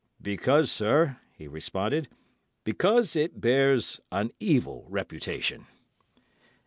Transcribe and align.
'Because, 0.19 0.71
sir,' 0.71 1.19
he 1.37 1.47
responded, 1.47 2.07
'because 2.63 3.15
it 3.15 3.39
bears 3.39 4.01
an 4.11 4.31
evil 4.39 4.87
reputation. 4.89 5.67